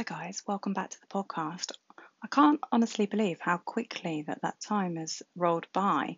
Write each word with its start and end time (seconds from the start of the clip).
Hi, 0.00 0.04
guys. 0.04 0.42
Welcome 0.46 0.72
back 0.72 0.88
to 0.88 0.96
the 0.98 1.06
podcast. 1.08 1.72
I 2.22 2.28
can't 2.28 2.58
honestly 2.72 3.04
believe 3.04 3.38
how 3.38 3.58
quickly 3.58 4.24
that 4.28 4.40
that 4.40 4.58
time 4.58 4.96
has 4.96 5.22
rolled 5.36 5.66
by. 5.74 6.16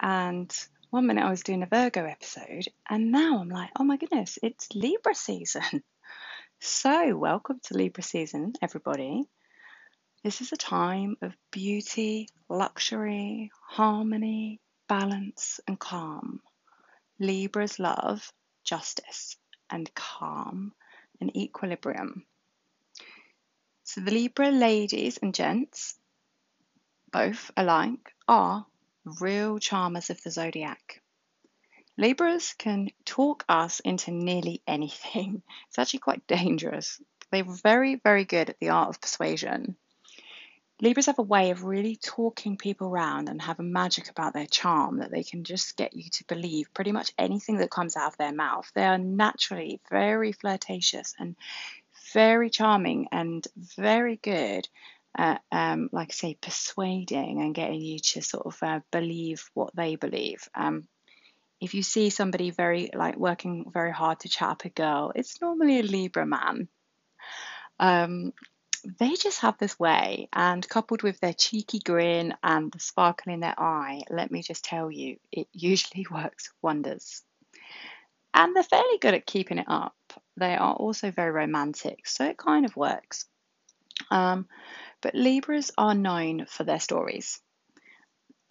And 0.00 0.52
one 0.90 1.06
minute 1.06 1.24
I 1.24 1.30
was 1.30 1.44
doing 1.44 1.62
a 1.62 1.66
Virgo 1.66 2.04
episode, 2.04 2.66
and 2.90 3.12
now 3.12 3.38
I'm 3.38 3.48
like, 3.48 3.70
oh 3.78 3.84
my 3.84 3.96
goodness, 3.96 4.40
it's 4.42 4.74
Libra 4.74 5.14
season. 5.14 5.62
So, 6.58 7.16
welcome 7.16 7.60
to 7.66 7.76
Libra 7.76 8.02
season, 8.02 8.54
everybody. 8.60 9.22
This 10.24 10.40
is 10.40 10.50
a 10.50 10.56
time 10.56 11.16
of 11.22 11.32
beauty, 11.52 12.28
luxury, 12.48 13.52
harmony, 13.68 14.58
balance, 14.88 15.60
and 15.68 15.78
calm. 15.78 16.40
Libras 17.20 17.78
love 17.78 18.32
justice 18.64 19.36
and 19.70 19.88
calm 19.94 20.72
and 21.20 21.36
equilibrium. 21.36 22.26
So 23.88 24.00
the 24.00 24.10
Libra 24.10 24.50
ladies 24.50 25.16
and 25.18 25.32
gents, 25.32 25.96
both 27.12 27.52
alike, 27.56 28.16
are 28.26 28.66
real 29.20 29.60
charmers 29.60 30.10
of 30.10 30.20
the 30.24 30.32
zodiac. 30.32 31.00
Libras 31.96 32.52
can 32.58 32.88
talk 33.04 33.44
us 33.48 33.78
into 33.78 34.10
nearly 34.10 34.60
anything. 34.66 35.40
It's 35.68 35.78
actually 35.78 36.00
quite 36.00 36.26
dangerous. 36.26 37.00
They're 37.30 37.44
very, 37.44 37.94
very 37.94 38.24
good 38.24 38.50
at 38.50 38.58
the 38.58 38.70
art 38.70 38.88
of 38.88 39.00
persuasion. 39.00 39.76
Libras 40.80 41.06
have 41.06 41.20
a 41.20 41.22
way 41.22 41.52
of 41.52 41.62
really 41.62 41.94
talking 41.94 42.56
people 42.56 42.88
around 42.88 43.28
and 43.28 43.40
have 43.40 43.60
a 43.60 43.62
magic 43.62 44.10
about 44.10 44.34
their 44.34 44.46
charm 44.46 44.98
that 44.98 45.12
they 45.12 45.22
can 45.22 45.44
just 45.44 45.76
get 45.76 45.94
you 45.94 46.10
to 46.10 46.24
believe 46.26 46.74
pretty 46.74 46.90
much 46.90 47.12
anything 47.16 47.58
that 47.58 47.70
comes 47.70 47.96
out 47.96 48.08
of 48.08 48.18
their 48.18 48.32
mouth. 48.32 48.68
They 48.74 48.84
are 48.84 48.98
naturally 48.98 49.80
very 49.88 50.32
flirtatious 50.32 51.14
and 51.20 51.36
very 52.16 52.48
charming 52.48 53.08
and 53.12 53.46
very 53.76 54.16
good 54.16 54.66
at, 55.14 55.42
um, 55.52 55.90
like 55.92 56.08
I 56.08 56.14
say, 56.14 56.38
persuading 56.40 57.42
and 57.42 57.54
getting 57.54 57.82
you 57.82 57.98
to 57.98 58.22
sort 58.22 58.46
of 58.46 58.56
uh, 58.62 58.80
believe 58.90 59.50
what 59.52 59.76
they 59.76 59.96
believe. 59.96 60.48
Um, 60.54 60.88
if 61.60 61.74
you 61.74 61.82
see 61.82 62.08
somebody 62.08 62.50
very 62.52 62.88
like 62.94 63.18
working 63.18 63.70
very 63.70 63.92
hard 63.92 64.20
to 64.20 64.30
chat 64.30 64.48
up 64.48 64.64
a 64.64 64.70
girl, 64.70 65.12
it's 65.14 65.42
normally 65.42 65.80
a 65.80 65.82
Libra 65.82 66.24
man. 66.24 66.68
Um, 67.78 68.32
they 68.98 69.12
just 69.12 69.42
have 69.42 69.58
this 69.58 69.78
way, 69.78 70.30
and 70.32 70.66
coupled 70.66 71.02
with 71.02 71.20
their 71.20 71.34
cheeky 71.34 71.80
grin 71.80 72.32
and 72.42 72.72
the 72.72 72.80
sparkle 72.80 73.34
in 73.34 73.40
their 73.40 73.60
eye, 73.60 74.04
let 74.08 74.30
me 74.30 74.40
just 74.40 74.64
tell 74.64 74.90
you, 74.90 75.18
it 75.30 75.48
usually 75.52 76.06
works 76.10 76.50
wonders. 76.62 77.25
And 78.36 78.54
they're 78.54 78.62
fairly 78.62 78.98
good 78.98 79.14
at 79.14 79.24
keeping 79.24 79.58
it 79.58 79.66
up. 79.66 79.96
They 80.36 80.54
are 80.54 80.74
also 80.74 81.10
very 81.10 81.30
romantic, 81.30 82.06
so 82.06 82.26
it 82.26 82.36
kind 82.36 82.66
of 82.66 82.76
works. 82.76 83.24
Um, 84.10 84.46
but 85.00 85.14
Libras 85.14 85.70
are 85.78 85.94
known 85.94 86.44
for 86.44 86.62
their 86.62 86.78
stories. 86.78 87.40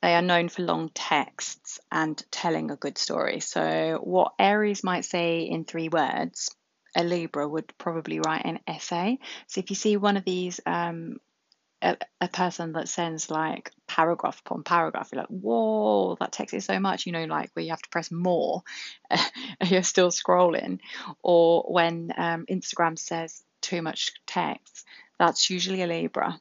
They 0.02 0.16
are 0.16 0.24
known 0.24 0.50
for 0.50 0.64
long 0.64 0.90
texts 0.90 1.80
and 1.92 2.22
telling 2.32 2.72
a 2.72 2.76
good 2.76 2.98
story. 2.98 3.40
So, 3.42 4.00
what 4.04 4.34
Aries 4.40 4.84
might 4.84 5.06
say 5.06 5.42
in 5.42 5.66
three 5.66 5.90
words, 5.90 6.56
a 6.96 7.04
Libra 7.04 7.48
would 7.48 7.72
probably 7.78 8.20
write 8.20 8.46
an 8.46 8.60
essay. 8.68 9.20
So, 9.46 9.60
if 9.60 9.70
you 9.70 9.76
see 9.76 9.98
one 9.98 10.18
of 10.18 10.26
these 10.26 10.60
um, 10.66 11.18
a, 11.82 11.98
a, 12.22 12.28
person 12.28 12.74
that 12.74 12.90
sends 12.90 13.30
like 13.30 13.72
paragraph 13.88 14.42
upon 14.46 14.64
paragraph, 14.64 15.10
you're 15.12 15.22
like, 15.22 15.30
whoa, 15.30 16.16
that 16.20 16.32
text 16.32 16.54
is 16.54 16.66
so 16.66 16.80
much, 16.80 17.06
you 17.06 17.12
know, 17.12 17.26
like 17.26 17.50
where 17.54 17.64
you 17.64 17.72
have 17.72 17.82
to 17.82 17.90
press 17.90 18.12
more, 18.12 18.64
and 19.10 19.70
you're 19.70 19.84
still 19.84 20.10
scrolling. 20.10 20.80
Or 21.22 21.64
when 21.64 22.12
um, 22.18 22.46
Instagram 22.50 22.98
says 22.98 23.44
too 23.62 23.82
much 23.82 24.14
text, 24.26 24.86
that's 25.20 25.50
usually 25.50 25.82
a 25.82 25.88
Libra. 25.88 26.40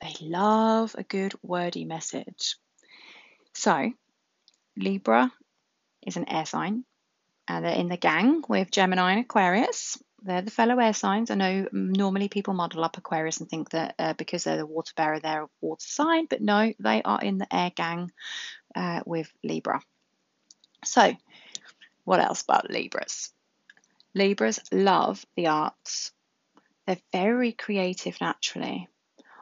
They 0.00 0.14
love 0.20 0.94
a 0.96 1.02
good 1.02 1.34
wordy 1.42 1.84
message. 1.84 2.56
So, 3.54 3.92
Libra 4.76 5.30
is 6.06 6.16
an 6.16 6.28
air 6.28 6.46
sign, 6.46 6.84
and 7.46 7.64
they're 7.64 7.76
in 7.76 7.88
the 7.88 7.96
gang 7.96 8.42
with 8.48 8.70
Gemini 8.70 9.12
and 9.12 9.20
Aquarius 9.20 9.98
they're 10.24 10.42
the 10.42 10.50
fellow 10.50 10.78
air 10.78 10.92
signs. 10.92 11.30
I 11.30 11.34
know 11.34 11.66
normally 11.72 12.28
people 12.28 12.54
model 12.54 12.84
up 12.84 12.96
Aquarius 12.96 13.40
and 13.40 13.48
think 13.48 13.70
that 13.70 13.94
uh, 13.98 14.12
because 14.14 14.44
they're 14.44 14.56
the 14.56 14.66
water 14.66 14.92
bearer, 14.96 15.20
they're 15.20 15.44
a 15.44 15.50
water 15.60 15.84
sign, 15.86 16.26
but 16.26 16.40
no, 16.40 16.72
they 16.78 17.02
are 17.02 17.20
in 17.20 17.38
the 17.38 17.54
air 17.54 17.72
gang 17.74 18.12
uh, 18.74 19.00
with 19.04 19.30
Libra. 19.42 19.80
So, 20.84 21.12
what 22.04 22.20
else 22.20 22.42
about 22.42 22.70
Libras? 22.70 23.32
Libras 24.14 24.60
love 24.70 25.24
the 25.36 25.48
arts. 25.48 26.12
They're 26.86 26.96
very 27.12 27.52
creative 27.52 28.20
naturally. 28.20 28.88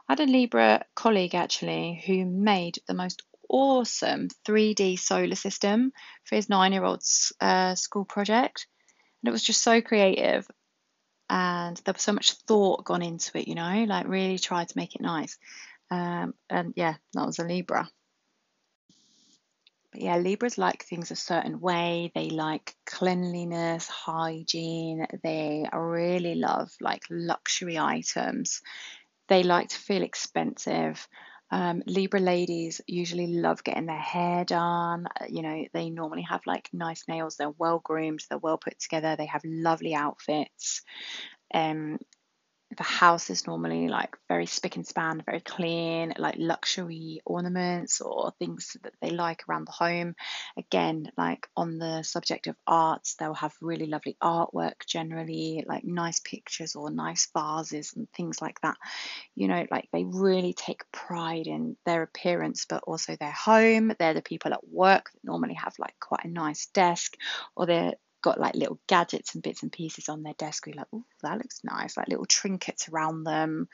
I 0.08 0.12
had 0.12 0.20
a 0.20 0.26
Libra 0.26 0.84
colleague 0.94 1.34
actually 1.34 2.02
who 2.06 2.24
made 2.24 2.78
the 2.86 2.94
most 2.94 3.22
awesome 3.48 4.28
3D 4.46 4.98
solar 4.98 5.34
system 5.34 5.92
for 6.24 6.36
his 6.36 6.48
nine 6.48 6.72
year 6.72 6.84
old's 6.84 7.32
uh, 7.40 7.74
school 7.74 8.04
project. 8.04 8.66
And 9.22 9.28
it 9.28 9.32
was 9.32 9.42
just 9.42 9.62
so 9.62 9.80
creative 9.80 10.46
and 11.30 11.80
there 11.84 11.94
was 11.94 12.02
so 12.02 12.12
much 12.12 12.32
thought 12.32 12.84
gone 12.84 13.02
into 13.02 13.38
it, 13.38 13.46
you 13.46 13.54
know, 13.54 13.84
like 13.86 14.08
really 14.08 14.38
tried 14.38 14.68
to 14.68 14.76
make 14.76 14.96
it 14.96 15.00
nice. 15.00 15.38
Um, 15.88 16.34
and 16.50 16.74
yeah, 16.76 16.96
that 17.14 17.24
was 17.24 17.38
a 17.38 17.44
Libra. 17.44 17.88
But 19.92 20.02
yeah, 20.02 20.16
Libras 20.18 20.58
like 20.58 20.84
things 20.84 21.12
a 21.12 21.16
certain 21.16 21.60
way. 21.60 22.10
They 22.16 22.30
like 22.30 22.74
cleanliness, 22.84 23.88
hygiene. 23.88 25.06
They 25.22 25.66
really 25.72 26.34
love 26.34 26.70
like 26.80 27.02
luxury 27.08 27.78
items. 27.78 28.60
They 29.28 29.44
like 29.44 29.68
to 29.68 29.78
feel 29.78 30.02
expensive. 30.02 31.06
Um, 31.50 31.82
Libra 31.86 32.20
ladies 32.20 32.80
usually 32.86 33.26
love 33.26 33.64
getting 33.64 33.86
their 33.86 33.96
hair 33.98 34.44
done. 34.44 35.08
You 35.28 35.42
know, 35.42 35.64
they 35.72 35.90
normally 35.90 36.22
have 36.22 36.42
like 36.46 36.68
nice 36.72 37.08
nails. 37.08 37.36
They're 37.36 37.50
well 37.50 37.80
groomed. 37.80 38.24
They're 38.28 38.38
well 38.38 38.58
put 38.58 38.78
together. 38.78 39.16
They 39.16 39.26
have 39.26 39.42
lovely 39.44 39.94
outfits. 39.94 40.82
Um, 41.52 41.98
the 42.76 42.84
house 42.84 43.30
is 43.30 43.46
normally 43.46 43.88
like 43.88 44.16
very 44.28 44.46
spick 44.46 44.76
and 44.76 44.86
span, 44.86 45.22
very 45.26 45.40
clean, 45.40 46.14
like 46.16 46.36
luxury 46.38 47.20
ornaments 47.24 48.00
or 48.00 48.32
things 48.38 48.76
that 48.82 48.94
they 49.02 49.10
like 49.10 49.42
around 49.48 49.66
the 49.66 49.72
home. 49.72 50.14
Again, 50.56 51.10
like 51.16 51.48
on 51.56 51.78
the 51.78 52.02
subject 52.02 52.46
of 52.46 52.56
arts, 52.66 53.16
they'll 53.16 53.34
have 53.34 53.52
really 53.60 53.86
lovely 53.86 54.16
artwork 54.22 54.86
generally, 54.86 55.64
like 55.66 55.84
nice 55.84 56.20
pictures 56.20 56.76
or 56.76 56.90
nice 56.90 57.28
vases 57.36 57.92
and 57.96 58.08
things 58.12 58.40
like 58.40 58.60
that. 58.60 58.76
You 59.34 59.48
know, 59.48 59.66
like 59.70 59.88
they 59.92 60.04
really 60.04 60.54
take 60.54 60.90
pride 60.92 61.48
in 61.48 61.76
their 61.86 62.02
appearance, 62.02 62.66
but 62.68 62.84
also 62.86 63.16
their 63.16 63.32
home. 63.32 63.92
They're 63.98 64.14
the 64.14 64.22
people 64.22 64.52
at 64.52 64.66
work 64.68 65.10
that 65.12 65.24
normally 65.24 65.54
have 65.54 65.74
like 65.78 65.94
quite 65.98 66.24
a 66.24 66.28
nice 66.28 66.66
desk 66.66 67.16
or 67.56 67.66
they're 67.66 67.94
got 68.22 68.40
like 68.40 68.54
little 68.54 68.78
gadgets 68.86 69.34
and 69.34 69.42
bits 69.42 69.62
and 69.62 69.72
pieces 69.72 70.08
on 70.08 70.22
their 70.22 70.34
desk. 70.34 70.66
We're 70.66 70.76
like, 70.76 70.86
oh, 70.92 71.04
that 71.22 71.38
looks 71.38 71.60
nice, 71.64 71.96
like 71.96 72.08
little 72.08 72.26
trinkets 72.26 72.88
around 72.88 73.24
them. 73.24 73.68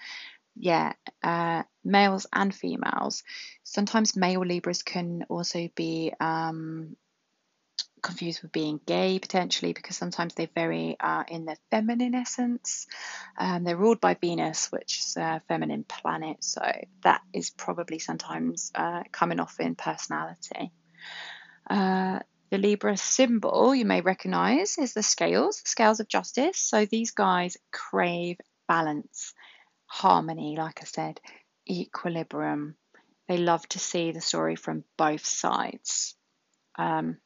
Yeah, 0.55 0.95
uh, 1.23 1.65
males 1.85 2.27
and 2.33 2.55
females. 2.55 3.23
Sometimes 3.63 4.17
male 4.17 4.45
Libras 4.45 4.83
can 4.83 5.25
also 5.29 5.69
be 5.75 6.13
um, 6.19 6.97
confused 8.07 8.43
with 8.43 8.53
being 8.53 8.81
gay 8.87 9.19
potentially 9.19 9.73
because 9.73 9.97
sometimes 9.97 10.35
they're 10.35 10.49
very 10.55 10.97
uh, 11.01 11.25
in 11.29 11.45
their 11.45 11.57
feminine 11.71 12.15
essence. 12.15 12.87
Um, 13.37 13.65
they're 13.65 13.77
ruled 13.77 14.01
by 14.01 14.15
Venus, 14.15 14.71
which 14.71 15.01
is 15.01 15.17
a 15.17 15.43
feminine 15.49 15.85
planet, 15.85 16.43
so 16.45 16.63
that 17.03 17.21
is 17.33 17.51
probably 17.51 17.99
sometimes 17.99 18.71
uh, 18.75 19.03
coming 19.13 19.41
off 19.41 19.59
in 19.61 19.75
personality. 19.75 20.73
Uh, 21.69 22.21
the 22.51 22.59
Libra 22.59 22.97
symbol 22.97 23.75
you 23.75 23.85
may 23.85 24.01
recognize 24.01 24.79
is 24.79 24.95
the 24.95 25.03
scales, 25.03 25.63
the 25.63 25.69
scales 25.69 26.01
of 26.01 26.09
justice. 26.09 26.59
So 26.59 26.87
these 26.87 27.11
guys 27.11 27.57
crave 27.73 28.39
balance, 28.69 29.35
harmony, 29.87 30.57
like 30.57 30.81
I 30.81 30.85
said, 30.85 31.21
equilibrium. 31.69 32.77
They 33.29 33.39
love 33.39 33.69
to 33.71 33.79
see 33.79 34.13
the 34.13 34.21
story 34.21 34.57
from 34.57 34.85
both 34.97 35.27
sides. 35.27 36.15
Um, 36.79 37.19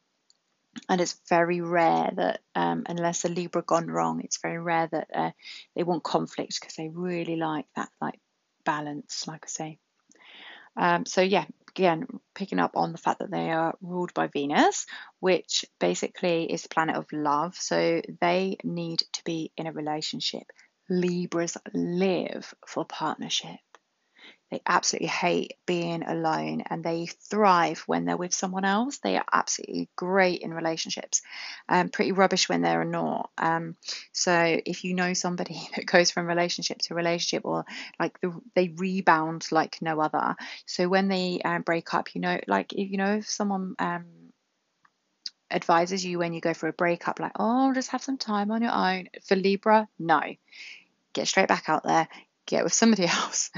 and 0.89 1.01
it's 1.01 1.19
very 1.29 1.61
rare 1.61 2.11
that, 2.15 2.41
um, 2.55 2.83
unless 2.87 3.25
a 3.25 3.29
Libra 3.29 3.61
gone 3.61 3.87
wrong, 3.87 4.21
it's 4.23 4.39
very 4.41 4.59
rare 4.59 4.87
that 4.91 5.07
uh, 5.13 5.31
they 5.75 5.83
want 5.83 6.03
conflict 6.03 6.59
because 6.59 6.75
they 6.75 6.89
really 6.89 7.35
like 7.35 7.65
that, 7.75 7.89
like 8.01 8.19
balance, 8.63 9.27
like 9.27 9.43
I 9.43 9.47
say. 9.47 9.79
Um, 10.77 11.05
so 11.05 11.21
yeah, 11.21 11.45
again, 11.71 12.05
picking 12.35 12.59
up 12.59 12.71
on 12.75 12.91
the 12.91 12.97
fact 12.97 13.19
that 13.19 13.31
they 13.31 13.51
are 13.51 13.75
ruled 13.81 14.13
by 14.13 14.27
Venus, 14.27 14.85
which 15.19 15.65
basically 15.79 16.51
is 16.51 16.63
the 16.63 16.69
planet 16.69 16.95
of 16.95 17.11
love. 17.11 17.55
So 17.55 18.01
they 18.19 18.57
need 18.63 19.03
to 19.13 19.23
be 19.23 19.51
in 19.57 19.67
a 19.67 19.71
relationship. 19.71 20.43
Libras 20.89 21.57
live 21.73 22.53
for 22.67 22.85
partnership. 22.85 23.59
They 24.51 24.61
absolutely 24.67 25.07
hate 25.07 25.53
being 25.65 26.03
alone 26.03 26.63
and 26.69 26.83
they 26.83 27.05
thrive 27.05 27.83
when 27.87 28.03
they're 28.03 28.17
with 28.17 28.33
someone 28.33 28.65
else. 28.65 28.97
They 28.97 29.15
are 29.17 29.25
absolutely 29.31 29.89
great 29.95 30.41
in 30.41 30.53
relationships, 30.53 31.21
um, 31.69 31.87
pretty 31.87 32.11
rubbish 32.11 32.49
when 32.49 32.61
they're 32.61 32.83
not. 32.83 33.31
Um, 33.37 33.77
so 34.11 34.59
if 34.65 34.83
you 34.83 34.93
know 34.93 35.13
somebody 35.13 35.59
that 35.75 35.85
goes 35.85 36.11
from 36.11 36.27
relationship 36.27 36.79
to 36.79 36.95
relationship 36.95 37.45
or 37.45 37.65
like 37.97 38.19
the, 38.19 38.39
they 38.53 38.67
rebound 38.67 39.47
like 39.51 39.81
no 39.81 40.01
other. 40.01 40.35
So 40.65 40.89
when 40.89 41.07
they 41.07 41.39
um, 41.43 41.61
break 41.61 41.93
up, 41.93 42.13
you 42.13 42.19
know, 42.19 42.37
like 42.45 42.73
if 42.73 42.91
you 42.91 42.97
know 42.97 43.15
if 43.17 43.29
someone 43.29 43.75
um, 43.79 44.03
advises 45.49 46.03
you 46.03 46.19
when 46.19 46.33
you 46.33 46.41
go 46.41 46.53
for 46.53 46.67
a 46.67 46.73
breakup, 46.73 47.19
like, 47.19 47.33
oh, 47.39 47.73
just 47.73 47.91
have 47.91 48.03
some 48.03 48.17
time 48.17 48.51
on 48.51 48.61
your 48.61 48.73
own. 48.73 49.07
For 49.23 49.35
Libra, 49.35 49.87
no. 49.97 50.21
Get 51.13 51.27
straight 51.27 51.47
back 51.47 51.67
out 51.67 51.83
there, 51.83 52.07
get 52.51 52.63
with 52.63 52.73
somebody 52.73 53.05
else, 53.07 53.49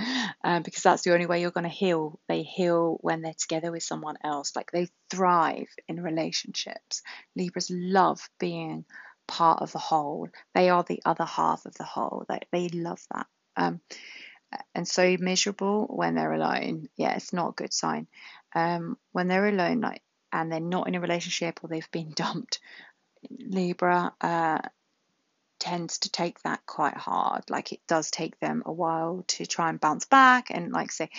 um, 0.43 0.63
because 0.63 0.83
that's 0.83 1.01
the 1.01 1.13
only 1.13 1.25
way 1.25 1.41
you're 1.41 1.51
going 1.51 1.63
to 1.63 1.69
heal. 1.69 2.19
They 2.27 2.43
heal 2.43 2.97
when 3.01 3.21
they're 3.21 3.33
together 3.37 3.71
with 3.71 3.83
someone 3.83 4.17
else. 4.23 4.55
Like 4.55 4.71
they 4.71 4.87
thrive 5.09 5.67
in 5.87 6.01
relationships. 6.01 7.01
Libras 7.35 7.69
love 7.69 8.29
being 8.39 8.85
part 9.27 9.61
of 9.61 9.71
the 9.71 9.79
whole. 9.79 10.29
They 10.53 10.69
are 10.69 10.83
the 10.83 11.01
other 11.05 11.25
half 11.25 11.65
of 11.65 11.73
the 11.75 11.83
whole. 11.83 12.25
They, 12.29 12.39
they 12.51 12.69
love 12.69 13.01
that. 13.13 13.27
Um, 13.55 13.81
and 14.75 14.87
so 14.87 15.15
miserable 15.19 15.87
when 15.89 16.15
they're 16.15 16.33
alone. 16.33 16.87
Yeah, 16.95 17.15
it's 17.15 17.33
not 17.33 17.49
a 17.49 17.53
good 17.53 17.73
sign. 17.73 18.07
Um, 18.55 18.97
when 19.11 19.27
they're 19.27 19.47
alone, 19.47 19.81
like 19.81 20.03
and 20.31 20.51
they're 20.51 20.59
not 20.59 20.87
in 20.87 20.95
a 20.95 20.99
relationship 20.99 21.59
or 21.61 21.69
they've 21.69 21.91
been 21.91 22.11
dumped, 22.15 22.59
Libra 23.29 24.13
uh, 24.21 24.59
tends 25.63 25.99
to 25.99 26.11
take 26.11 26.41
that 26.41 26.65
quite 26.65 26.97
hard. 26.97 27.49
Like 27.49 27.71
it 27.71 27.79
does 27.87 28.11
take 28.11 28.37
them 28.41 28.63
a 28.65 28.71
while 28.71 29.23
to 29.29 29.45
try 29.45 29.69
and 29.69 29.79
bounce 29.79 30.05
back, 30.05 30.51
and 30.51 30.73
like 30.73 30.91
say, 30.91 31.09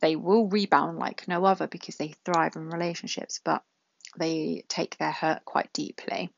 they 0.00 0.16
will 0.16 0.48
rebound 0.48 0.98
like 0.98 1.28
no 1.28 1.44
other 1.44 1.68
because 1.68 1.94
they 1.96 2.16
thrive 2.24 2.56
in 2.56 2.70
relationships, 2.70 3.40
but 3.44 3.62
they 4.18 4.64
take 4.68 4.98
their 4.98 5.12
hurt 5.12 5.44
quite 5.44 5.72
deeply. 5.72 6.30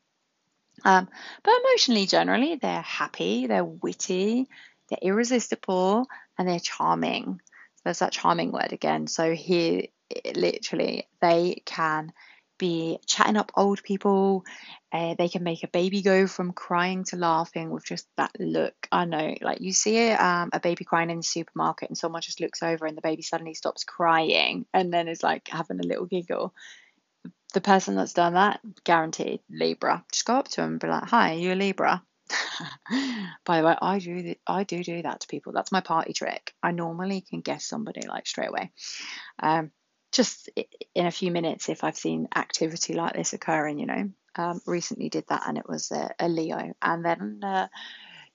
Um, 0.84 1.08
but 1.42 1.54
emotionally, 1.64 2.04
generally, 2.06 2.56
they're 2.56 2.82
happy, 2.82 3.46
they're 3.46 3.64
witty, 3.64 4.46
they're 4.88 4.98
irresistible, 5.00 6.08
and 6.36 6.46
they're 6.46 6.60
charming. 6.60 7.40
There's 7.84 8.00
that 8.00 8.12
charming 8.12 8.52
word 8.52 8.74
again. 8.74 9.06
So 9.06 9.32
here 9.32 9.84
literally 10.34 11.08
they 11.22 11.62
can 11.64 12.12
be 12.60 12.98
chatting 13.06 13.36
up 13.36 13.50
old 13.56 13.82
people. 13.82 14.44
Uh, 14.92 15.14
they 15.18 15.28
can 15.28 15.42
make 15.42 15.64
a 15.64 15.68
baby 15.68 16.02
go 16.02 16.26
from 16.26 16.52
crying 16.52 17.04
to 17.04 17.16
laughing 17.16 17.70
with 17.70 17.84
just 17.84 18.06
that 18.16 18.30
look. 18.38 18.74
I 18.92 19.06
know, 19.06 19.34
like 19.40 19.60
you 19.60 19.72
see 19.72 20.10
um, 20.10 20.50
a 20.52 20.60
baby 20.60 20.84
crying 20.84 21.10
in 21.10 21.16
the 21.16 21.22
supermarket, 21.22 21.88
and 21.88 21.98
someone 21.98 22.22
just 22.22 22.40
looks 22.40 22.62
over, 22.62 22.86
and 22.86 22.96
the 22.96 23.02
baby 23.02 23.22
suddenly 23.22 23.54
stops 23.54 23.82
crying, 23.82 24.66
and 24.74 24.92
then 24.92 25.08
is 25.08 25.22
like 25.22 25.48
having 25.48 25.80
a 25.80 25.86
little 25.86 26.06
giggle. 26.06 26.54
The 27.54 27.60
person 27.60 27.96
that's 27.96 28.12
done 28.12 28.34
that, 28.34 28.60
guaranteed 28.84 29.40
Libra. 29.50 30.04
Just 30.12 30.26
go 30.26 30.34
up 30.34 30.48
to 30.48 30.60
them 30.60 30.72
and 30.72 30.80
be 30.80 30.86
like, 30.86 31.08
"Hi, 31.08 31.34
are 31.34 31.38
you 31.38 31.52
a 31.52 31.54
Libra?" 31.54 32.02
By 33.44 33.60
the 33.60 33.66
way, 33.66 33.76
I 33.80 33.98
do 33.98 34.34
I 34.46 34.64
do 34.64 34.84
do 34.84 35.02
that 35.02 35.20
to 35.20 35.28
people. 35.28 35.52
That's 35.52 35.72
my 35.72 35.80
party 35.80 36.12
trick. 36.12 36.52
I 36.62 36.72
normally 36.72 37.22
can 37.22 37.40
guess 37.40 37.64
somebody 37.64 38.06
like 38.06 38.26
straight 38.26 38.50
away. 38.50 38.70
Um, 39.40 39.72
just 40.12 40.48
in 40.94 41.06
a 41.06 41.10
few 41.10 41.30
minutes 41.30 41.68
if 41.68 41.84
I've 41.84 41.96
seen 41.96 42.28
activity 42.34 42.94
like 42.94 43.14
this 43.14 43.32
occurring, 43.32 43.78
you 43.78 43.86
know. 43.86 44.10
Um, 44.36 44.60
recently 44.64 45.08
did 45.08 45.24
that 45.28 45.42
and 45.48 45.58
it 45.58 45.68
was 45.68 45.90
a, 45.90 46.10
a 46.18 46.28
Leo. 46.28 46.72
And 46.80 47.04
then 47.04 47.40
uh, 47.42 47.66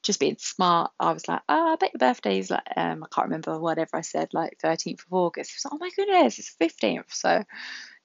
just 0.03 0.19
being 0.19 0.35
smart, 0.37 0.91
I 0.99 1.13
was 1.13 1.27
like, 1.27 1.41
oh, 1.47 1.73
I 1.73 1.75
bet 1.77 1.93
your 1.93 1.99
birthday's 1.99 2.51
like, 2.51 2.63
um, 2.75 3.03
I 3.03 3.07
can't 3.13 3.27
remember 3.27 3.59
whatever 3.59 3.95
I 3.95 4.01
said, 4.01 4.33
like 4.33 4.57
13th 4.63 5.05
of 5.05 5.11
August. 5.13 5.53
Was, 5.55 5.71
oh 5.71 5.77
my 5.79 5.89
goodness, 5.95 6.37
it's 6.37 6.55
15th. 6.61 7.13
So 7.13 7.43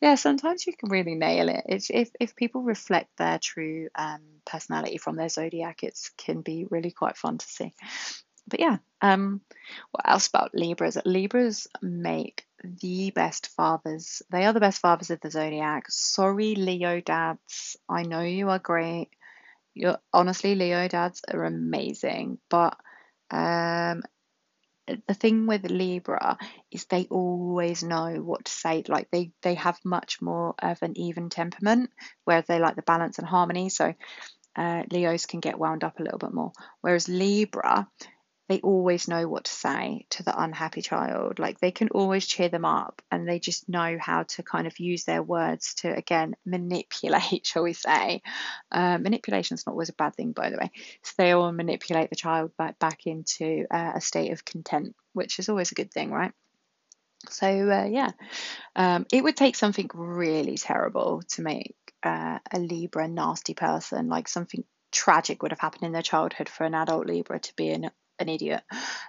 yeah, 0.01 0.15
sometimes 0.15 0.67
you 0.67 0.73
can 0.73 0.89
really 0.89 1.15
nail 1.15 1.49
it. 1.49 1.65
It's 1.67 1.91
if, 1.91 2.11
if 2.19 2.37
people 2.37 2.63
reflect 2.63 3.11
their 3.19 3.39
true 3.39 3.89
um, 3.95 4.23
personality 4.47 4.99
from 4.99 5.17
their 5.17 5.29
zodiac, 5.29 5.83
it 5.83 5.99
can 6.17 6.41
be 6.41 6.67
really 6.71 6.91
quite 6.91 7.17
fun 7.17 7.39
to 7.39 7.47
see. 7.47 7.75
But 8.47 8.61
yeah, 8.61 8.79
um, 9.03 9.43
what 9.91 10.09
else 10.09 10.27
about 10.29 10.55
Libras? 10.55 10.97
Libras 11.05 11.69
make 11.83 12.45
the 12.63 13.11
best 13.11 13.49
fathers. 13.49 14.23
They 14.31 14.45
are 14.47 14.53
the 14.53 14.61
best 14.61 14.81
fathers 14.81 15.11
of 15.11 15.21
the 15.21 15.31
zodiac. 15.31 15.85
Sorry, 15.89 16.55
Leo 16.55 17.01
dads. 17.01 17.77
I 17.89 18.03
know 18.03 18.21
you 18.21 18.49
are 18.51 18.59
great. 18.59 19.11
You're 19.75 19.99
honestly 20.13 20.55
Leo 20.55 20.89
dads 20.89 21.23
are 21.33 21.45
amazing, 21.45 22.39
but 22.49 22.77
um, 23.31 24.03
the 25.07 25.15
thing 25.15 25.47
with 25.47 25.71
Libra 25.71 26.37
is 26.71 26.85
they 26.87 27.07
always 27.11 27.83
know 27.83 28.17
what 28.17 28.45
to 28.45 28.53
say. 28.53 28.83
Like 28.87 29.09
they 29.11 29.33
they 29.43 29.55
have 29.55 29.79
much 29.85 30.21
more 30.21 30.55
of 30.59 30.83
an 30.83 30.99
even 30.99 31.31
temperament, 31.31 31.91
where 32.25 32.43
they 32.43 32.59
like 32.59 32.77
the 32.77 32.83
balance 32.83 33.19
and 33.19 33.27
harmony. 33.27 33.69
So 33.69 33.95
uh, 34.57 34.83
Leos 34.91 35.27
can 35.27 35.41
get 35.41 35.59
wound 35.59 35.85
up 35.85 36.01
a 36.01 36.03
little 36.03 36.19
bit 36.19 36.35
more, 36.35 36.53
whereas 36.81 37.09
Libra 37.09 37.89
they 38.51 38.61
always 38.63 39.07
know 39.07 39.29
what 39.29 39.45
to 39.45 39.53
say 39.53 40.07
to 40.11 40.25
the 40.25 40.43
unhappy 40.43 40.83
child. 40.83 41.39
Like 41.39 41.61
they 41.61 41.71
can 41.71 41.89
always 41.91 42.27
cheer 42.27 42.49
them 42.49 42.65
up 42.65 43.01
and 43.09 43.27
they 43.27 43.39
just 43.39 43.69
know 43.69 43.97
how 44.01 44.25
to 44.25 44.43
kind 44.43 44.67
of 44.67 44.81
use 44.81 45.05
their 45.05 45.23
words 45.23 45.75
to, 45.75 45.97
again, 45.97 46.35
manipulate, 46.45 47.43
shall 47.47 47.63
we 47.63 47.75
say. 47.75 48.23
Uh, 48.73 48.99
Manipulation 48.99 49.55
is 49.55 49.65
not 49.65 49.75
always 49.75 49.89
a 49.89 49.93
bad 49.93 50.17
thing, 50.17 50.33
by 50.33 50.51
the 50.51 50.57
way. 50.57 50.73
So 51.05 51.13
they 51.17 51.31
all 51.31 51.53
manipulate 51.53 52.11
the 52.11 52.17
child 52.17 52.51
back, 52.57 52.77
back 52.81 53.07
into 53.07 53.67
uh, 53.71 53.93
a 53.95 54.01
state 54.01 54.33
of 54.33 54.45
content, 54.45 54.97
which 55.13 55.39
is 55.39 55.49
always 55.49 55.71
a 55.71 55.77
good 55.77 55.93
thing, 55.93 56.11
right? 56.11 56.33
So, 57.29 57.47
uh, 57.47 57.85
yeah, 57.85 58.11
um, 58.75 59.07
it 59.13 59.23
would 59.23 59.37
take 59.37 59.55
something 59.55 59.89
really 59.95 60.59
terrible 60.59 61.23
to 61.35 61.43
make 61.43 61.77
uh, 62.03 62.41
a 62.53 62.59
Libra 62.59 63.07
nasty 63.07 63.55
person, 63.55 64.09
like 64.09 64.27
something 64.27 64.65
tragic 64.91 65.41
would 65.41 65.53
have 65.53 65.61
happened 65.61 65.85
in 65.85 65.93
their 65.93 66.03
childhood 66.03 66.49
for 66.49 66.65
an 66.65 66.75
adult 66.75 67.07
Libra 67.07 67.39
to 67.39 67.55
be 67.55 67.71
an 67.71 67.91
an 68.21 68.29
idiot. 68.29 68.63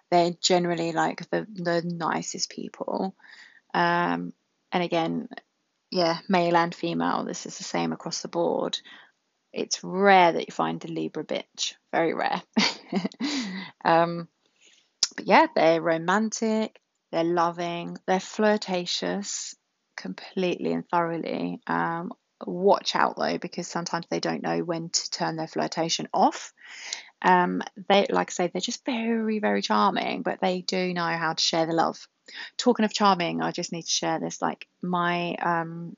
They're 0.09 0.31
generally 0.41 0.91
like 0.91 1.29
the 1.29 1.47
the 1.53 1.81
nicest 1.85 2.49
people. 2.49 3.15
Um, 3.73 4.33
and 4.71 4.83
again, 4.83 5.29
yeah, 5.91 6.19
male 6.29 6.55
and 6.55 6.73
female. 6.73 7.25
This 7.25 7.45
is 7.45 7.57
the 7.57 7.63
same 7.63 7.91
across 7.91 8.21
the 8.21 8.27
board. 8.27 8.79
It's 9.53 9.83
rare 9.83 10.31
that 10.31 10.47
you 10.47 10.53
find 10.53 10.83
a 10.83 10.87
Libra 10.87 11.25
bitch. 11.25 11.73
Very 11.91 12.13
rare. 12.13 12.41
um, 13.85 14.27
but 15.17 15.27
yeah, 15.27 15.47
they're 15.53 15.81
romantic. 15.81 16.79
They're 17.11 17.23
loving. 17.25 17.97
They're 18.07 18.21
flirtatious, 18.21 19.55
completely 19.97 20.71
and 20.71 20.87
thoroughly. 20.87 21.59
Um, 21.67 22.13
watch 22.45 22.95
out 22.95 23.17
though, 23.17 23.37
because 23.37 23.67
sometimes 23.67 24.05
they 24.09 24.21
don't 24.21 24.43
know 24.43 24.59
when 24.59 24.89
to 24.89 25.09
turn 25.11 25.35
their 25.35 25.47
flirtation 25.47 26.07
off. 26.13 26.53
Um, 27.21 27.61
they, 27.89 28.07
like 28.09 28.29
I 28.29 28.31
say, 28.31 28.47
they're 28.47 28.61
just 28.61 28.85
very, 28.85 29.39
very 29.39 29.61
charming, 29.61 30.23
but 30.23 30.39
they 30.41 30.61
do 30.61 30.93
know 30.93 31.03
how 31.03 31.33
to 31.33 31.43
share 31.43 31.65
the 31.65 31.73
love. 31.73 32.07
Talking 32.57 32.85
of 32.85 32.93
charming, 32.93 33.41
I 33.41 33.51
just 33.51 33.71
need 33.71 33.83
to 33.83 33.89
share 33.89 34.19
this. 34.19 34.41
Like 34.41 34.67
my 34.81 35.35
um, 35.35 35.95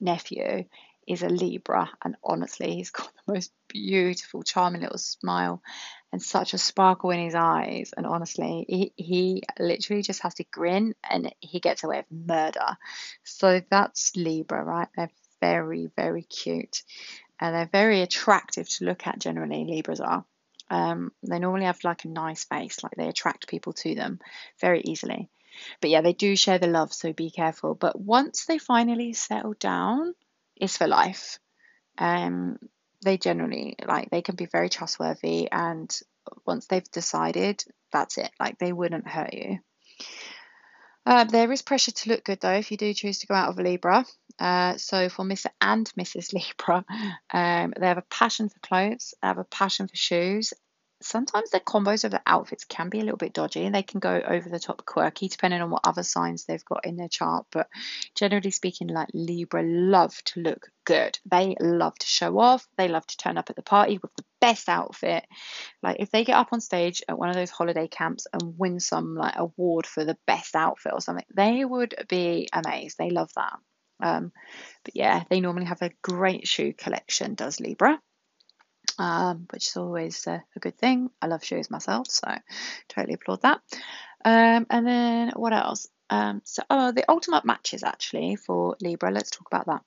nephew 0.00 0.64
is 1.06 1.22
a 1.22 1.28
Libra, 1.28 1.90
and 2.04 2.16
honestly, 2.22 2.74
he's 2.74 2.90
got 2.90 3.10
the 3.26 3.32
most 3.32 3.52
beautiful, 3.68 4.42
charming 4.42 4.82
little 4.82 4.98
smile 4.98 5.62
and 6.12 6.22
such 6.22 6.54
a 6.54 6.58
sparkle 6.58 7.10
in 7.10 7.20
his 7.20 7.34
eyes. 7.34 7.92
And 7.96 8.06
honestly, 8.06 8.64
he, 8.68 8.92
he 8.96 9.42
literally 9.58 10.02
just 10.02 10.22
has 10.22 10.34
to 10.34 10.44
grin 10.44 10.94
and 11.08 11.32
he 11.40 11.60
gets 11.60 11.84
away 11.84 11.98
with 11.98 12.28
murder. 12.28 12.76
So 13.24 13.60
that's 13.70 14.16
Libra, 14.16 14.64
right? 14.64 14.88
They're 14.96 15.10
very, 15.40 15.88
very 15.96 16.22
cute 16.22 16.82
and 17.40 17.54
they're 17.54 17.70
very 17.70 18.02
attractive 18.02 18.68
to 18.68 18.84
look 18.84 19.06
at 19.06 19.18
generally, 19.18 19.64
Libras 19.64 20.00
are. 20.00 20.24
Um, 20.70 21.12
they 21.28 21.38
normally 21.38 21.66
have 21.66 21.82
like 21.84 22.04
a 22.04 22.08
nice 22.08 22.44
face, 22.44 22.82
like 22.82 22.94
they 22.96 23.08
attract 23.08 23.48
people 23.48 23.72
to 23.74 23.94
them 23.94 24.20
very 24.60 24.80
easily. 24.82 25.28
But 25.80 25.90
yeah, 25.90 26.00
they 26.00 26.12
do 26.12 26.36
share 26.36 26.58
the 26.58 26.68
love, 26.68 26.92
so 26.92 27.12
be 27.12 27.30
careful. 27.30 27.74
But 27.74 28.00
once 28.00 28.46
they 28.46 28.58
finally 28.58 29.12
settle 29.12 29.54
down, 29.58 30.14
it's 30.56 30.76
for 30.76 30.86
life. 30.86 31.38
Um, 31.98 32.58
they 33.02 33.18
generally 33.18 33.76
like 33.84 34.10
they 34.10 34.22
can 34.22 34.36
be 34.36 34.46
very 34.46 34.68
trustworthy, 34.68 35.50
and 35.50 35.94
once 36.46 36.66
they've 36.66 36.90
decided, 36.90 37.64
that's 37.92 38.18
it. 38.18 38.30
Like 38.38 38.58
they 38.58 38.72
wouldn't 38.72 39.08
hurt 39.08 39.34
you. 39.34 39.58
Uh, 41.06 41.24
there 41.24 41.50
is 41.50 41.62
pressure 41.62 41.92
to 41.92 42.10
look 42.10 42.24
good 42.24 42.40
though 42.40 42.52
if 42.52 42.70
you 42.70 42.76
do 42.76 42.92
choose 42.92 43.18
to 43.20 43.26
go 43.26 43.34
out 43.34 43.48
of 43.48 43.58
Libra. 43.58 44.04
Uh, 44.38 44.76
so 44.76 45.08
for 45.08 45.24
Mr. 45.24 45.46
and 45.60 45.90
Mrs. 45.98 46.32
Libra, 46.32 46.84
um, 47.32 47.72
they 47.78 47.86
have 47.86 47.98
a 47.98 48.04
passion 48.10 48.48
for 48.48 48.58
clothes, 48.60 49.14
they 49.20 49.28
have 49.28 49.38
a 49.38 49.44
passion 49.44 49.88
for 49.88 49.96
shoes, 49.96 50.52
sometimes 51.02 51.50
the 51.50 51.60
combos 51.60 52.04
of 52.04 52.10
the 52.10 52.20
outfits 52.26 52.64
can 52.64 52.88
be 52.88 53.00
a 53.00 53.02
little 53.02 53.16
bit 53.16 53.32
dodgy 53.32 53.64
and 53.64 53.74
they 53.74 53.82
can 53.82 54.00
go 54.00 54.20
over 54.26 54.48
the 54.48 54.58
top 54.58 54.84
quirky 54.84 55.28
depending 55.28 55.60
on 55.60 55.70
what 55.70 55.86
other 55.86 56.02
signs 56.02 56.44
they've 56.44 56.64
got 56.64 56.84
in 56.84 56.96
their 56.96 57.08
chart. 57.08 57.46
But 57.50 57.68
generally 58.14 58.50
speaking, 58.50 58.88
like 58.88 59.08
Libra 59.14 59.62
love 59.62 60.16
to 60.24 60.40
look 60.40 60.68
good. 60.84 61.18
They 61.30 61.56
love 61.60 61.94
to 61.96 62.06
show 62.06 62.38
off. 62.38 62.66
They 62.76 62.88
love 62.88 63.06
to 63.06 63.16
turn 63.16 63.38
up 63.38 63.50
at 63.50 63.56
the 63.56 63.62
party 63.62 63.98
with 64.02 64.14
the 64.16 64.24
best 64.40 64.68
outfit. 64.68 65.26
Like 65.82 65.96
if 66.00 66.10
they 66.10 66.24
get 66.24 66.36
up 66.36 66.48
on 66.52 66.60
stage 66.60 67.02
at 67.08 67.18
one 67.18 67.30
of 67.30 67.34
those 67.34 67.50
holiday 67.50 67.88
camps 67.88 68.26
and 68.32 68.58
win 68.58 68.80
some 68.80 69.14
like 69.14 69.34
award 69.36 69.86
for 69.86 70.04
the 70.04 70.18
best 70.26 70.54
outfit 70.54 70.92
or 70.92 71.00
something, 71.00 71.26
they 71.34 71.64
would 71.64 71.94
be 72.08 72.48
amazed. 72.52 72.98
They 72.98 73.10
love 73.10 73.30
that. 73.36 73.58
Um, 74.02 74.32
but 74.84 74.96
yeah, 74.96 75.24
they 75.28 75.40
normally 75.40 75.66
have 75.66 75.82
a 75.82 75.92
great 76.02 76.48
shoe 76.48 76.72
collection, 76.72 77.34
does 77.34 77.60
Libra 77.60 78.00
um, 78.98 79.46
which 79.50 79.68
is 79.68 79.76
always 79.76 80.26
a, 80.26 80.42
a, 80.56 80.60
good 80.60 80.78
thing. 80.78 81.10
I 81.20 81.26
love 81.26 81.44
shoes 81.44 81.70
myself, 81.70 82.08
so 82.10 82.28
totally 82.88 83.14
applaud 83.14 83.42
that. 83.42 83.60
Um, 84.24 84.66
and 84.70 84.86
then 84.86 85.32
what 85.36 85.52
else? 85.52 85.88
Um, 86.10 86.42
so, 86.44 86.62
oh, 86.68 86.92
the 86.92 87.08
ultimate 87.08 87.44
matches 87.44 87.82
actually 87.82 88.36
for 88.36 88.76
Libra. 88.80 89.10
Let's 89.10 89.30
talk 89.30 89.46
about 89.46 89.66
that. 89.66 89.82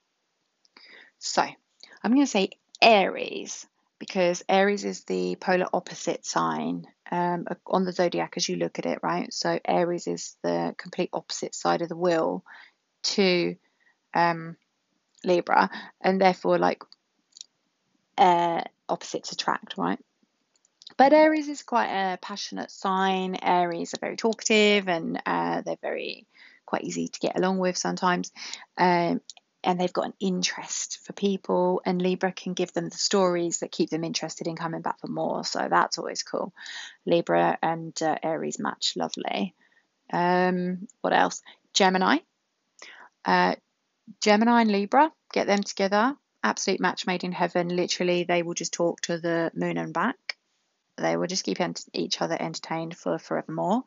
So, 1.19 1.41
I'm 1.41 2.13
going 2.13 2.25
to 2.25 2.31
say 2.31 2.49
Aries 2.81 3.67
because 3.99 4.43
Aries 4.49 4.83
is 4.83 5.03
the 5.03 5.35
polar 5.35 5.67
opposite 5.71 6.25
sign 6.25 6.85
um, 7.11 7.45
on 7.67 7.85
the 7.85 7.93
zodiac 7.93 8.33
as 8.35 8.49
you 8.49 8.55
look 8.55 8.79
at 8.79 8.85
it, 8.85 8.99
right? 9.03 9.31
So, 9.33 9.59
Aries 9.65 10.07
is 10.07 10.35
the 10.43 10.75
complete 10.77 11.09
opposite 11.13 11.55
side 11.55 11.81
of 11.81 11.89
the 11.89 11.95
wheel 11.95 12.43
to 13.03 13.55
um, 14.13 14.57
Libra, 15.23 15.69
and 16.01 16.19
therefore, 16.19 16.57
like, 16.57 16.83
uh, 18.17 18.61
opposites 18.89 19.31
attract, 19.31 19.77
right? 19.77 19.99
But 20.97 21.13
Aries 21.13 21.47
is 21.47 21.63
quite 21.63 21.89
a 21.89 22.17
passionate 22.17 22.71
sign. 22.71 23.35
Aries 23.41 23.93
are 23.93 23.99
very 23.99 24.15
talkative 24.15 24.87
and 24.87 25.21
uh, 25.25 25.61
they're 25.61 25.77
very 25.81 26.27
quite 26.65 26.83
easy 26.83 27.07
to 27.07 27.19
get 27.19 27.37
along 27.37 27.59
with 27.59 27.77
sometimes. 27.77 28.31
Um, 28.77 29.21
and 29.63 29.79
they've 29.79 29.93
got 29.93 30.07
an 30.07 30.13
interest 30.19 30.99
for 31.05 31.13
people, 31.13 31.81
and 31.85 32.01
Libra 32.01 32.33
can 32.33 32.53
give 32.53 32.73
them 32.73 32.89
the 32.89 32.97
stories 32.97 33.59
that 33.59 33.71
keep 33.71 33.89
them 33.89 34.03
interested 34.03 34.45
in 34.45 34.57
coming 34.57 34.81
back 34.81 34.99
for 34.99 35.07
more. 35.07 35.45
So 35.45 35.67
that's 35.69 35.97
always 35.97 36.21
cool. 36.21 36.53
Libra 37.05 37.57
and 37.61 37.97
uh, 38.01 38.17
Aries 38.21 38.59
match 38.59 38.93
lovely. 38.97 39.55
Um, 40.11 40.87
what 40.99 41.13
else? 41.13 41.41
Gemini. 41.73 42.17
Uh, 43.23 43.55
Gemini 44.21 44.61
and 44.61 44.71
Libra, 44.71 45.13
get 45.31 45.47
them 45.47 45.63
together 45.63 46.17
absolute 46.43 46.79
match 46.79 47.07
made 47.07 47.23
in 47.23 47.31
heaven. 47.31 47.69
Literally, 47.69 48.23
they 48.23 48.43
will 48.43 48.53
just 48.53 48.73
talk 48.73 49.01
to 49.01 49.17
the 49.17 49.51
moon 49.55 49.77
and 49.77 49.93
back. 49.93 50.17
They 50.97 51.17
will 51.17 51.27
just 51.27 51.43
keep 51.43 51.57
each 51.93 52.21
other 52.21 52.37
entertained 52.39 52.95
for 52.95 53.17
forevermore. 53.17 53.83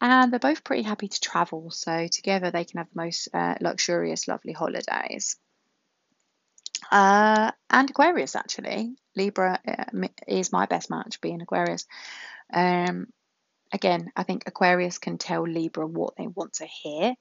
And 0.00 0.32
they're 0.32 0.40
both 0.40 0.64
pretty 0.64 0.82
happy 0.82 1.08
to 1.08 1.20
travel, 1.20 1.70
so 1.70 2.08
together 2.08 2.50
they 2.50 2.64
can 2.64 2.78
have 2.78 2.88
the 2.92 3.02
most 3.02 3.28
uh, 3.32 3.54
luxurious, 3.60 4.26
lovely 4.26 4.52
holidays. 4.52 5.36
Uh, 6.90 7.52
and 7.68 7.90
Aquarius, 7.90 8.34
actually. 8.34 8.96
Libra 9.14 9.60
uh, 9.66 10.08
is 10.26 10.52
my 10.52 10.66
best 10.66 10.90
match, 10.90 11.20
being 11.20 11.40
Aquarius. 11.40 11.86
Um, 12.52 13.06
again, 13.72 14.10
I 14.16 14.24
think 14.24 14.44
Aquarius 14.46 14.98
can 14.98 15.18
tell 15.18 15.42
Libra 15.42 15.86
what 15.86 16.16
they 16.16 16.26
want 16.26 16.54
to 16.54 16.66
hear, 16.66 17.14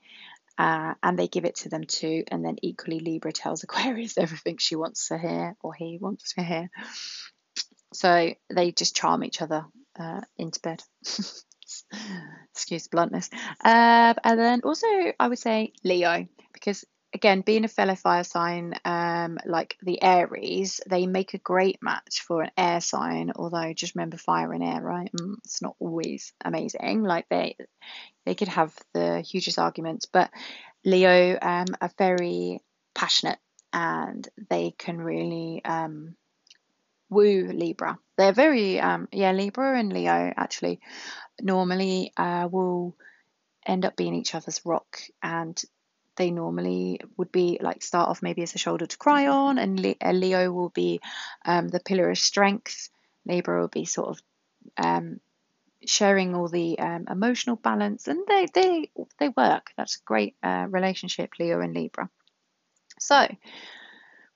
uh, 0.59 0.93
and 1.01 1.17
they 1.17 1.29
give 1.29 1.45
it 1.45 1.55
to 1.55 1.69
them 1.69 1.85
too. 1.85 2.25
And 2.29 2.43
then 2.43 2.57
equally, 2.61 2.99
Libra 2.99 3.31
tells 3.31 3.63
Aquarius 3.63 4.17
everything 4.17 4.57
she 4.57 4.75
wants 4.75 5.07
to 5.07 5.17
hear 5.17 5.55
or 5.61 5.73
he 5.73 5.97
wants 5.99 6.33
to 6.33 6.43
hear. 6.43 6.69
So 7.93 8.33
they 8.53 8.71
just 8.71 8.95
charm 8.95 9.23
each 9.23 9.41
other 9.41 9.65
uh, 9.97 10.21
into 10.37 10.59
bed. 10.59 10.83
Excuse 12.53 12.87
bluntness. 12.87 13.29
Uh, 13.63 14.13
and 14.23 14.39
then 14.39 14.61
also, 14.63 14.87
I 15.19 15.27
would 15.29 15.39
say 15.39 15.71
Leo, 15.83 16.27
because 16.53 16.83
again, 17.19 17.41
being 17.41 17.65
a 17.65 17.67
fellow 17.67 17.95
fire 17.95 18.23
sign, 18.23 18.75
um, 18.85 19.37
like 19.45 19.75
the 19.81 20.01
Aries, 20.01 20.79
they 20.87 21.05
make 21.05 21.33
a 21.33 21.37
great 21.37 21.77
match 21.81 22.21
for 22.21 22.43
an 22.43 22.51
air 22.55 22.79
sign. 22.79 23.33
Although, 23.35 23.73
just 23.73 23.93
remember 23.93 24.15
fire 24.15 24.53
and 24.53 24.63
air, 24.63 24.81
right? 24.81 25.11
Mm, 25.11 25.35
it's 25.43 25.61
not 25.61 25.75
always 25.79 26.31
amazing. 26.45 27.03
Like 27.03 27.27
they, 27.29 27.57
they 28.25 28.35
could 28.35 28.47
have 28.47 28.73
the 28.93 29.19
hugest 29.19 29.59
arguments, 29.59 30.05
but 30.05 30.31
Leo 30.85 31.37
um, 31.41 31.65
are 31.81 31.91
very 31.97 32.61
passionate 32.95 33.39
and 33.73 34.25
they 34.49 34.71
can 34.77 34.97
really 34.97 35.61
um, 35.65 36.15
woo 37.09 37.51
Libra. 37.51 37.99
They're 38.17 38.31
very, 38.31 38.79
um, 38.79 39.09
yeah, 39.11 39.33
Libra 39.33 39.77
and 39.77 39.91
Leo 39.91 40.33
actually 40.37 40.79
normally 41.41 42.13
uh, 42.15 42.47
will 42.49 42.95
end 43.65 43.83
up 43.83 43.97
being 43.97 44.15
each 44.15 44.35
other's 44.35 44.61
rock 44.63 44.99
and 45.21 45.61
they 46.19 46.29
normally 46.29 46.99
would 47.17 47.31
be 47.31 47.57
like 47.61 47.81
start 47.81 48.09
off 48.09 48.21
maybe 48.21 48.43
as 48.43 48.53
a 48.53 48.59
shoulder 48.59 48.85
to 48.85 48.97
cry 48.97 49.27
on, 49.27 49.57
and 49.57 49.79
Le- 49.79 50.13
Leo 50.13 50.51
will 50.51 50.69
be 50.69 50.99
um, 51.45 51.69
the 51.69 51.79
pillar 51.79 52.11
of 52.11 52.19
strength. 52.19 52.89
Libra 53.25 53.61
will 53.61 53.69
be 53.69 53.85
sort 53.85 54.09
of 54.09 54.21
um, 54.77 55.19
sharing 55.87 56.35
all 56.35 56.49
the 56.49 56.77
um, 56.77 57.05
emotional 57.09 57.55
balance, 57.55 58.07
and 58.07 58.19
they 58.27 58.47
they 58.53 58.91
they 59.17 59.29
work. 59.29 59.71
That's 59.77 59.95
a 59.95 60.03
great 60.05 60.35
uh, 60.43 60.67
relationship, 60.69 61.31
Leo 61.39 61.61
and 61.61 61.73
Libra. 61.73 62.09
So, 62.99 63.27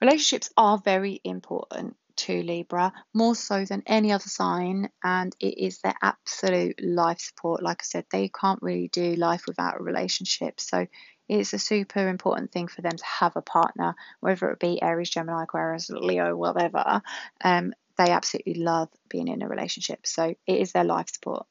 relationships 0.00 0.50
are 0.56 0.78
very 0.78 1.20
important 1.22 1.96
to 2.16 2.42
Libra, 2.42 2.92
more 3.12 3.34
so 3.34 3.64
than 3.64 3.82
any 3.86 4.12
other 4.12 4.28
sign, 4.28 4.88
and 5.02 5.34
it 5.40 5.58
is 5.58 5.80
their 5.80 5.94
absolute 6.02 6.80
life 6.82 7.20
support. 7.20 7.62
Like 7.62 7.82
I 7.82 7.84
said, 7.84 8.06
they 8.10 8.28
can't 8.28 8.62
really 8.62 8.88
do 8.88 9.16
life 9.16 9.44
without 9.46 9.80
a 9.80 9.82
relationship. 9.82 10.60
So 10.60 10.86
it's 11.28 11.52
a 11.52 11.58
super 11.58 12.08
important 12.08 12.52
thing 12.52 12.68
for 12.68 12.82
them 12.82 12.96
to 12.96 13.04
have 13.04 13.36
a 13.36 13.42
partner, 13.42 13.94
whether 14.20 14.50
it 14.50 14.60
be 14.60 14.82
Aries, 14.82 15.10
Gemini, 15.10 15.44
Aquarius, 15.44 15.90
Leo, 15.90 16.36
whatever. 16.36 17.02
Um, 17.42 17.72
they 17.96 18.10
absolutely 18.10 18.54
love 18.54 18.88
being 19.08 19.28
in 19.28 19.42
a 19.42 19.48
relationship. 19.48 20.06
So 20.06 20.34
it 20.46 20.60
is 20.60 20.72
their 20.72 20.84
life 20.84 21.08
support. 21.10 21.46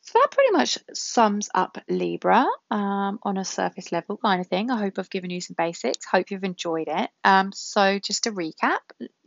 So 0.00 0.18
that 0.18 0.32
pretty 0.32 0.52
much 0.52 0.78
sums 0.92 1.48
up 1.54 1.78
Libra 1.88 2.46
um, 2.70 3.18
on 3.22 3.38
a 3.38 3.44
surface 3.44 3.90
level 3.90 4.18
kind 4.18 4.40
of 4.40 4.48
thing. 4.48 4.70
I 4.70 4.78
hope 4.78 4.98
I've 4.98 5.08
given 5.08 5.30
you 5.30 5.40
some 5.40 5.54
basics. 5.56 6.04
Hope 6.04 6.30
you've 6.30 6.44
enjoyed 6.44 6.88
it. 6.88 7.10
Um, 7.24 7.52
so 7.52 7.98
just 7.98 8.24
to 8.24 8.32
recap, 8.32 8.80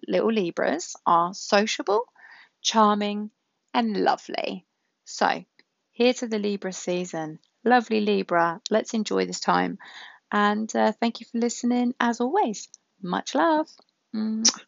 little 0.08 0.32
Libras 0.32 0.96
are 1.06 1.34
sociable, 1.34 2.04
charming, 2.62 3.32
and 3.74 3.98
lovely. 3.98 4.68
So 5.06 5.44
here 5.90 6.14
to 6.14 6.28
the 6.28 6.38
Libra 6.38 6.74
season 6.74 7.40
lovely 7.68 8.02
Libra. 8.02 8.62
Let's 8.70 8.94
enjoy 8.94 9.26
this 9.26 9.40
time. 9.40 9.78
And 10.32 10.74
uh, 10.76 10.94
thank 10.94 11.20
you 11.20 11.28
for 11.32 11.38
listening 11.40 11.94
as 12.00 12.20
always. 12.22 12.70
Much 13.02 13.36
love. 13.36 13.68
Mwah. 14.16 14.60